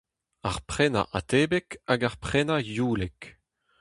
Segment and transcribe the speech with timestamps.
[0.49, 3.19] Ar prenañ atebek hag ar prenañ youlek.